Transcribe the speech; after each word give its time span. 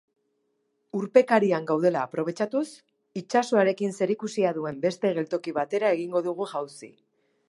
Urpekarian 0.99 1.67
gaudela 1.71 2.05
aprobetxatuz, 2.07 2.63
itsasoarekin 3.21 3.95
zerikusia 4.01 4.55
duen 4.59 4.83
beste 4.87 5.13
geltoki 5.19 5.55
batera 5.59 5.93
egingo 5.99 6.23
dugu 6.29 6.49
jauzi. 6.55 6.91